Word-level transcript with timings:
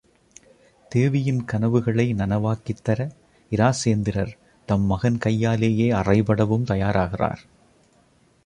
தேவியின் 0.91 1.45
கனவுகளை 1.45 2.13
நனவாக்கித் 2.13 2.83
தர, 2.83 3.11
இராசேந்திரர் 3.51 4.33
தம் 4.65 4.81
மகன் 4.81 5.17
கையாலேயே 5.17 5.91
அறைபடவும் 5.91 6.63
தயாராகிறார். 6.63 7.41